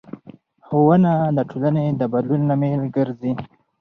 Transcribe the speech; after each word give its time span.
ښوونه 0.65 1.11
د 1.37 1.39
ټولنې 1.49 1.85
د 1.99 2.01
بدلون 2.13 2.41
لامل 2.49 2.81
ګرځي 2.95 3.31